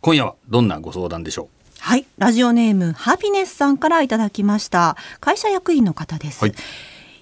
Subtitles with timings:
[0.00, 1.48] 今夜はどんなご相談でしょう？
[1.80, 2.06] はい。
[2.18, 4.96] ラジオネーム、ハピネスさんからいただきました。
[5.20, 6.40] 会社役員の方です。
[6.42, 6.54] はい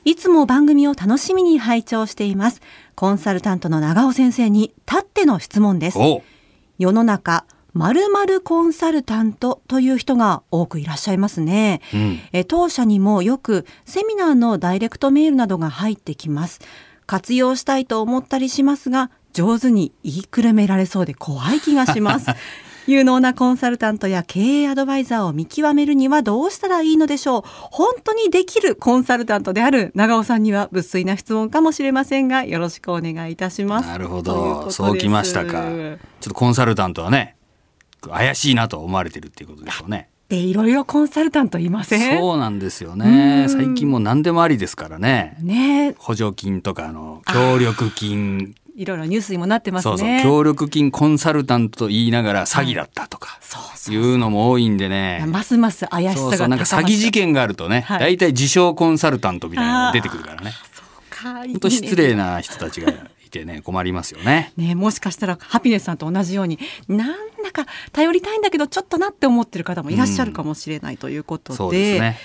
[0.05, 2.61] いつも番組を楽しみに拝聴しています。
[2.95, 5.99] コンサルタントの長尾先生に、たっての質問です。
[5.99, 6.23] お
[6.79, 11.81] 世の中、〇〇コンサルタントという人が多くいらっしゃいますね。
[11.93, 16.61] うんえ当社にもよくセミナーのダイレクトメールなどが入ってきます。
[17.07, 22.29] 活用したいと思ったりしますが、上手に言いくるめられそうで怖い気がします。
[22.87, 27.43] 有能なコンサルタントや経営アドバイザーを見極めるにはどうしたらいいのでしょう?
[27.47, 33.89] 本当にできるコンサルタントである長尾さんには物粋な質問かもしれませんがよろしくお願いいたします。
[33.89, 34.71] なるほど。
[34.71, 37.37] そうきましたかちょっとコンサルタントはね
[38.03, 40.09] 怪しいなと思われてるっていうことでしょうね。
[40.29, 42.19] でいろいろコンサルタントいません？
[42.19, 42.99] そうなんですようん。
[43.01, 45.37] ね最近もう何でもありですからね。
[45.41, 45.95] ね。
[45.99, 49.97] 補助金とかあの協力金いろいろニュースにもなってますね。
[49.97, 50.23] そうそう。
[50.23, 53.41] 協力金コンサルタントと言いながら詐欺だったとか
[53.93, 53.97] い。
[53.97, 55.25] うのも多いんでね。
[55.27, 56.49] ますます怪しさがそうそう。
[56.49, 58.01] なんか詐欺事件があるとねはい。
[58.01, 60.53] 大体自称コンサルタントみたいなのが出てくるからね。
[61.11, 61.47] か。
[61.47, 62.93] 本当失礼な人たちが
[63.25, 64.53] いてね 困りますよね。
[64.57, 67.09] ねもしかしたらハピネスさんと同じようになん
[67.43, 72.19] だか頼りたいんだけどちょっとなって思ってる方もいらっしゃるかもしれないということで,、そうですね。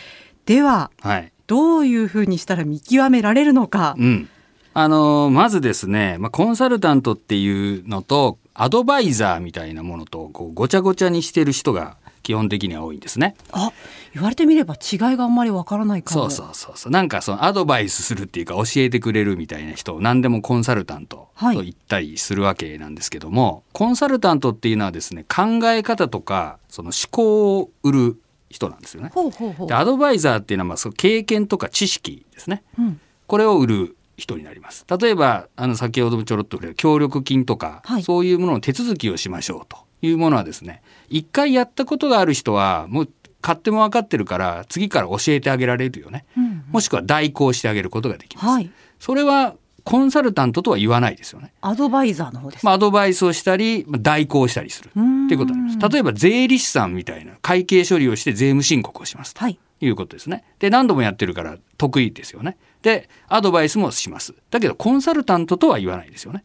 [0.45, 1.31] でははい。
[1.47, 4.29] どういうふうにしたら見極められるのか、うん。
[4.73, 13.36] あのーまずですね、まあ、コンサルタントっていうのとアドバイザーみたいなものとこうごちゃごちゃにしてる人が基本的には多いんですね。
[13.52, 13.72] あ
[14.13, 16.91] 言われてみれば違いがあんまりわからないかもそうそうそうそう。
[16.91, 29.09] なんかそのアドバイスするっていうか教えてくれるみたいな人を何でもコンサルタントはいと言ったりするわけなんですけども、コンサルタントっていうのはですね考え方とかその思考を売る人なんですよね。
[29.13, 32.63] ほうほうほうでアドバイザーっていうのはまあその経験とか知識ですね。
[32.78, 34.85] うんこれを売る人になります。
[34.99, 43.09] 例えばあの先ほどもちょろっと触れた協力金とか、はいそういうものの手続きをしましょうというものはですね一回やったことがある人はもう
[43.41, 46.25] 買っても分かってるから次から教えてあげられるよね。
[46.37, 48.47] うんもしくは代行してあげることができます。
[48.47, 51.53] はいそれはコンサルタントとは言わないですよね。
[51.61, 55.94] アドバイザーの方です、まあ、アドバイスをしたり、まあ代行したりするっていうことになります。
[55.94, 59.39] 例えば税理士さんみたいな会計処理をして税務申告をしますと。
[59.39, 60.44] はいいうことですね。
[60.59, 62.57] で、何度もやってるから得意ですよね。
[62.81, 64.34] で、アドバイスもします。
[64.50, 66.44] だけど、コンサルタントとは言わないですよね。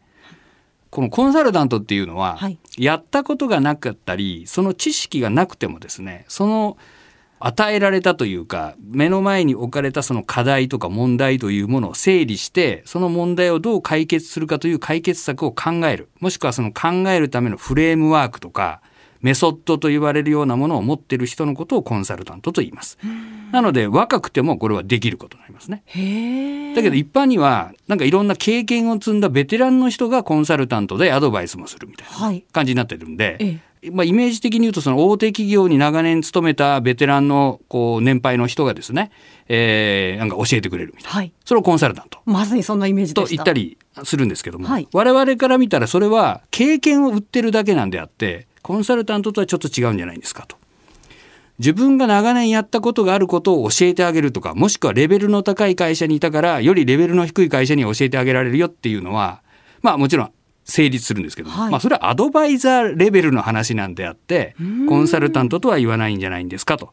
[0.89, 6.77] このコンサルタントっていうのは、はいやったことがなかったり、その知識がなくてもですね、その
[7.39, 16.09] 与えられたというか、目の前に置かれたその課題とか問題というものを整理して、その問題をどう解決するかという解決策を考える。
[16.19, 18.81] もしくはその考えるためのフレームワークとか、
[19.21, 22.97] メソッドと言われるようなものを持っている人のことをコンサルタントと言います。
[23.51, 25.83] なので若くてもこれはできることになりますね。
[26.75, 32.43] だけど一般にはなんかいろんな経験を積んだベテランの人がコンサルタントでアドバイスもするみたいはない。
[32.51, 33.59] 感じになってるんで、え
[33.91, 39.11] まあ、イメージ的に言うとその大手企業に長年勤めたベテランのこう年配の人がですね、
[39.47, 41.31] えーなんか教えてくれるみたいな、はい。
[41.45, 42.19] それをコンサルタント。
[42.25, 44.87] まさにそんなイメージと言ったりするんですけども、はい。
[44.91, 50.57] 我々から見たらそれは経験を売ってるだけなんであってコンサルタントとはちょっと違うんじゃないんですかと。
[51.57, 59.41] 自分が長年やったことがあることを教えてあげるとかもしくはレベルの高い会社にいたからよりレベルの低い会社に教えてあげられるよっていうのは
[59.81, 60.31] まあもちろん
[60.65, 61.71] 成立するんですけど、はい。
[61.71, 64.53] まあそれはアドバイザーレベルの話なんであって
[64.89, 66.91] コンサルタントとは言わないんじゃないんですかと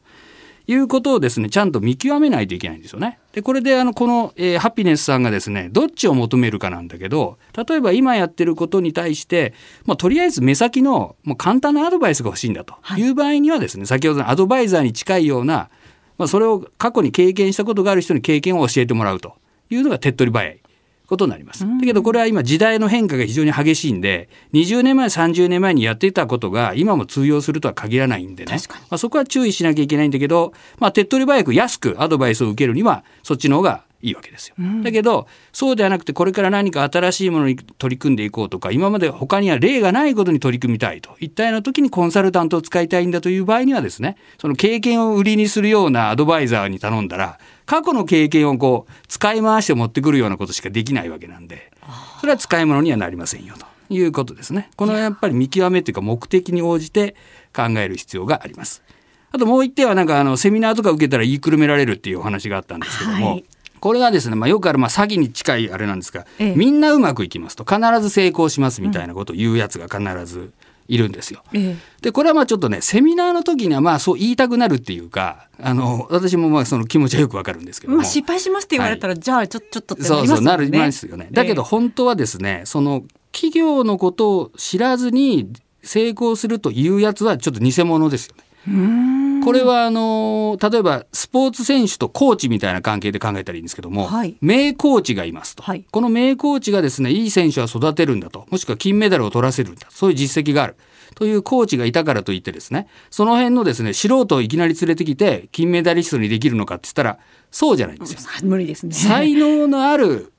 [0.66, 3.18] いうことをですねちゃんと見極めないといけないんですよね。
[3.32, 9.52] でこれであのこの、えーハピネスさんがですねどっちを求めるかなんだけど例えば今やってることに対して、
[9.84, 12.74] まあ、とりあえず目先のもう簡単なアドバイスが欲しいんだと。
[12.96, 15.68] いう場合にはですね、先ほどのアドバイザーに近いような、
[16.16, 19.34] まあ、それを過去に経験したことがある人に経験を教えてもらうと
[19.70, 20.60] いうのが手っ取り早い
[21.06, 21.64] ことになります。
[21.64, 28.52] だけどこれは今時代の変化が非常に激しいんで20年前30年前にやっていたことが今も通用するとは限らないんでね。
[28.90, 34.54] まあ、そこは注意しなきゃいけないんだけど、まあ、手っ取り早く安くアドバイスを受けるにはそっちの方がいいわけですよ。
[34.82, 51.72] だけどそうではなくてこれから何か新しいものに取り組んでいこうとか今まで他には例がないことに取り組みたいといったような時にコンサルタントを使いたいんだという場合にはですねその経験を売りにするようなアドバイザーに頼んだら過去の経験をこう使い回して持ってくるようなことしかできないわけなんで
[52.20, 54.70] それは使い物にはなりませんよということですね。
[54.76, 57.16] このやっぱり見極めというか目的に応じて
[57.54, 58.82] 考える必要があります。
[59.30, 63.44] あともう一点はなんかあのセミナーとか受けたら言いくるめられるっていうお話があったんですけども、はい
[63.84, 70.54] これがですね、まあ、よくあるまあ詐欺に近いあれなんですが、ええみんなうまくいきますと必ず成功しますみたいなことを言うやつが必ず
[70.88, 71.42] いるんですよ。
[71.52, 77.98] ええでこれはまあちょっとねセミナーの時にはまあそう言いたくなるっていうかあの私もまあその気持ちはよくわかるんですけども。
[77.98, 80.78] まあ失敗しますって言われたら、じゃあちょちょっとってなそうそうなりますもんね。
[80.78, 81.28] るますよね。
[81.30, 85.52] だけど本当はですね、その企業のことを知らずに
[85.82, 89.23] 成功するというやつはちょっと偽物ですよね。
[89.44, 98.46] これはあの例えばスポーツ選手とコーチみたいな関係で考えたらいいんですけども、はい、名コーチがいますと、はい、この名コーチがですねいい選手は育てるんだと。
[98.50, 100.76] もしくは金メダルを取らせるんだそういう実績がある。
[101.14, 107.18] というコーチがいたからといってですねその辺のですね素人をいきなり連れてきて金メダリストにできるのかって言ったら
[107.52, 108.20] そうじゃないんですよ。
[108.42, 108.92] 無理ですね。
[108.92, 110.32] 才能のある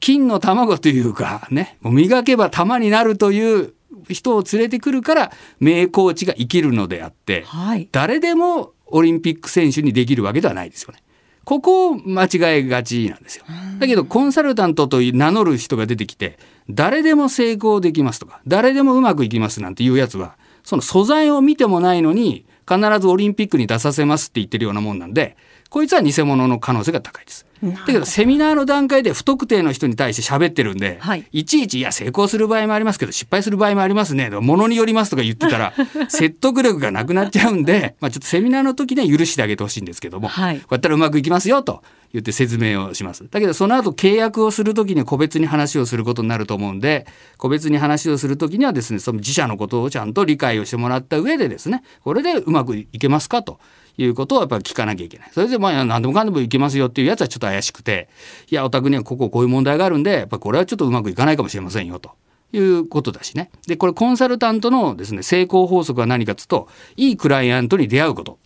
[0.00, 3.74] 金の卵というかね磨けば玉になるという
[4.08, 11.02] 人を連れてくるから名コーチが生きるのであって、はい、誰でもオリンピック選手にできるわけではないですよね。
[11.44, 13.44] ここを間違えがちなんですよ。
[13.78, 16.38] だけどコンサルタントと名乗る人が出てきて
[16.70, 25.36] 誰でも成功できますとか誰でもうまくいきますなんていうやつはその素材を見てもないのに必ずオリンピックに出させますって言ってるようなもんなんで
[25.74, 27.46] こいつは偽物の可能性が高いです。
[27.60, 35.72] だけどセミナーの段階で不特定の人に対して喋ってるんで、はい、いちいちいや成功する場合もありますけど失敗する場合もありますねものによりますとか言ってたら
[36.08, 41.82] 説得力がなくなっちゃうんで、まあ、ちょっとセミナーの時には許してあげてほしいんですけども、はい、こうやったらうまくいきますよと
[42.12, 43.26] 言って説明をします。
[43.28, 53.58] だけどその後契約をする時に個別に話をすることになると思うんで個別に話をする時にはですねその自社のことをちゃんと理解をしてもらった上でですねこれでうまくいけますかと
[53.96, 55.30] いうことをやっぱり聞かなきゃいけない。
[55.32, 58.08] それでまあ何でもかんでもいけますよっていうやつはちょっと怪しくて、
[58.50, 62.12] いやお宅にはこここういう問題があるんで、やっぱこれはちょっとうまくいかないかもしれませんよと。
[62.52, 63.50] いうことだしね。
[63.66, 68.38] で、これコンサルタントのですね、成功法則は何かっつうと、いいクライアントに出会うこと。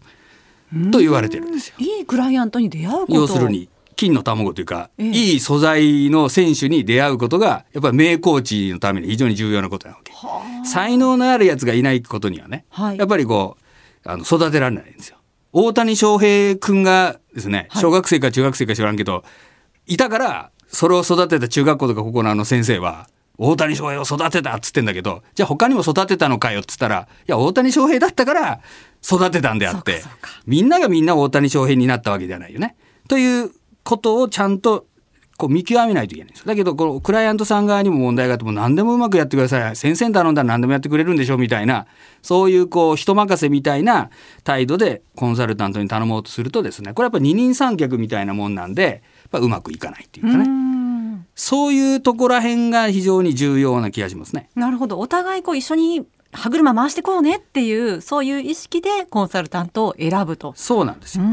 [0.90, 1.74] と言われてるんですよ。
[1.78, 10.12] いいクライアントに出会うこと要するに、金の卵というか、ええ、いい素材の選手に出会うことが、やっぱり名コーチのために非常に重要なことなわけ。
[10.64, 13.56] 才能のあるやつがいないことにはね、はい、やっぱりこ
[14.04, 15.17] う、あの育てられないんですよ。
[15.52, 19.24] 大谷翔平君がですね、小学生か中学生か知らんけど、
[19.86, 23.08] いたから、それを育てた中学校とかここのあの先生は、
[23.38, 28.60] 大谷翔平を育てたっつってんだけど、じゃあ他にも育てたのかよっつったら、いや、大谷翔平だったから
[29.02, 30.02] 育てたんであって、
[30.44, 32.76] みんながみんな大谷翔平になったわけではないよね。
[33.08, 33.52] という
[33.84, 34.86] ことをちゃんと
[35.38, 41.87] こう見極めないといけないんですだけどこのクライアントさん側にも問題があっても何でもうまくやってください先生頼んだら何でもやってくれるんでしょみたいな
[42.23, 44.11] そういうこう人任せみたいな
[44.43, 48.90] 態度でコンサルタントに頼もうとするとですねこれやっぱ二人三脚みたいなもんなんでや
[49.29, 50.69] っぱうまくいかないっていうかね
[51.37, 54.50] そういうところら辺が非常に重要な気がしますね。
[54.56, 60.52] なるほどお互いこう一緒に歯車回してこうねっていうそういう意識でコンサルタントを選ぶと。
[60.56, 61.25] そうなんですよ。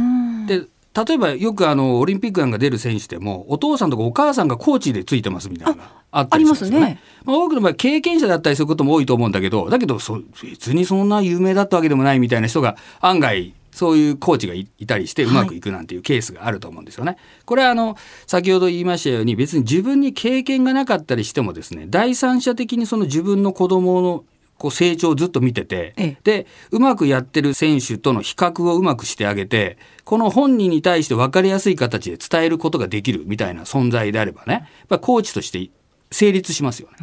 [0.48, 6.80] で例えばよくあのオリンピックなんか出る選手でもお父さんとかお母さんがコーチでついてますみたいなあったりしますね。
[6.80, 17.12] ねまあ、多くの場合経験者だったりすることも多いと思うんだけどだけどそ別にそんな有名だったわけでもないみたいな人が案外そういうコーチがいたりしてうまくいくなんていうケースがあると思うんですよね。
[17.12, 24.24] はい、これはあの先ほど言いましたように別に自分に経験がなかったりしてもですね第三者的にその自分の子供の
[24.57, 35.69] こう成長をずっと見てて、ええ、でうまくやってる選手との比較をうまくしてあげてこの本人に対して分かりやすい形で伝えることができるみたいな存在であればねやっぱコーチとして
[36.12, 36.98] 成立しますよね。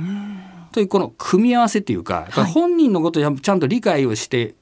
[0.73, 4.55] というこの組み合わせっていうか本人のことをちゃんと理解をして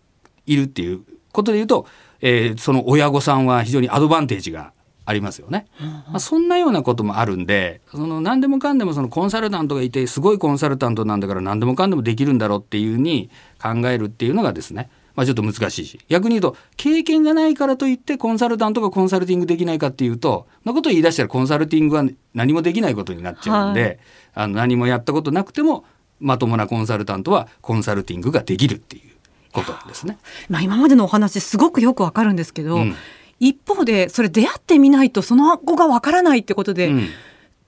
[0.46, 1.02] いるっていう
[1.32, 1.86] ことで言うと、
[2.20, 4.72] えー、その親御さんは非常にアドバンテージが
[5.10, 5.66] ありますよね。
[5.80, 13.30] まあ、そんなようなこともあるんでその何でもかんでもそのコンサルタントがいてすごいコンサルタントなんだから何でもかんでもできるんだろうっていうふうに
[13.60, 14.88] 考えるっていうのがですね。
[15.16, 15.98] まあ、ちょっと難しいし。
[16.08, 23.98] 逆に言うと経験がないからといってコンサルタントがコンサルティングできないかっていうとのことを言い出したらコンサルティングは何もできないことになっちゃうんで、はい、
[24.34, 25.84] あの何もやったことなくても
[26.20, 29.10] まともなコンサルタントはコンサルティングができるっていう
[29.52, 30.18] ことなんですね。
[30.48, 32.94] まあ、今までのお話すごくよくわかるんですけど、うん、
[33.40, 37.08] 一方でそれ出会ってみないとその後がわからないってことで、うん、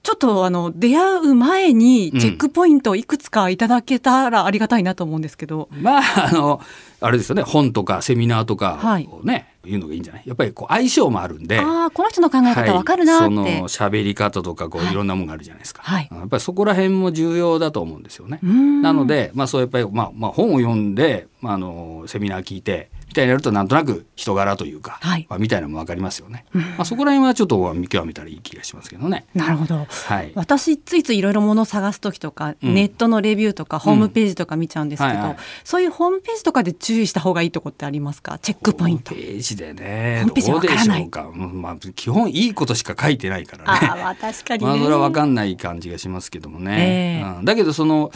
[0.03, 6.61] ちょっとあの出会う前にチェックポイントをいくつかいただけたらありがたいなと思うんですけど、うん、まああの
[7.01, 8.79] あれですよね本とかセミナーとか
[9.11, 10.23] をね、はいいうのがいいんじゃない？
[10.25, 11.59] やっぱりこう相性もあるんで。
[11.59, 14.93] あこの人の考え方わかるなって、はい、その喋り方とかこうい。
[14.93, 18.39] ろんなものがあるじゃないですか、はい、やっぱりそこら辺も重要だと思うんですよね。
[18.43, 29.25] なのでまあそうやっぱり、まあ、まあ本を読んで、まあ、あのセミナー聞いてみたいにやるとなんとなく人柄というか、はい、まあ、みたいなのも分かりますよね、うん、まあ、そこら辺はちょっと見極めたらいい気がしますけどね。
[29.33, 38.37] なるほど、はい、私ついついいろいろものを探す時とか、うん、ネットのレビューとかホームページとか見ちゃうんですけど、うんはいはい、そういうホームページとかで注意した方がいいとこってありますか？
[38.39, 39.13] チェックポイント。
[39.13, 43.87] ページでねどうでしょうか、まあ、基本いいことしか書いてないからね。
[43.91, 48.11] あまあ確かに、ね、まあそれは分かんない感じがしますけどもね、えー、うん、だけどその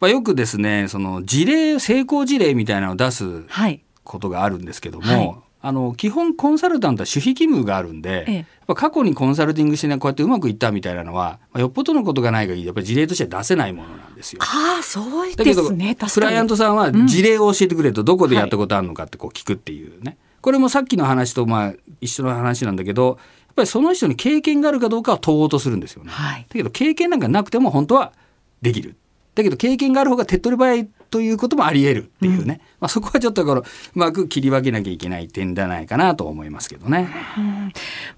[0.00, 3.82] まあ、よくですねその事例成功事例みたいなのを出す、はい。
[4.02, 5.34] ことがあるんですけども、はい。
[5.62, 8.36] あの基本コンサルタントは守秘義務があるんで、ええ。
[8.36, 14.40] やっぱ過去にコンサルティングしてねこうやってうまくいったみたいなのは、まあ、よっぽどのことがない限りやっぱり事例としては出せないものなんですよ。
[14.42, 15.96] ああ、そうですね。
[15.96, 17.06] クライアントさんはうん。
[17.06, 26.10] 事例を教えてくれとどこでやったことあるのかってこう聞くっていうね、これもさっきの話とまあ一緒の話なんだけどやっぱりその人に経験があるかどうかは問おうとするんですよね。
[26.10, 26.42] はい。
[26.42, 28.12] だけど経験なんかなくても本当は
[28.60, 28.94] できる。
[29.34, 37.08] だけど経験がある方が手っ取り早いということもあり得るっていうね、まあ、そこはちょっとこのうまく切り分けなきゃいけない点じゃないかなと思いますけどね。